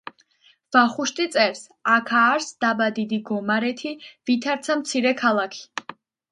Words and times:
ვახუშტი 0.75 1.27
წერს: 1.35 1.61
„აქა 1.97 2.23
არს 2.31 2.49
დაბა 2.65 2.89
დიდი 2.97 3.21
გომარეთი, 3.29 3.95
ვითარცა 4.31 4.81
მცირე 4.85 5.17
ქალაქი“. 5.25 5.67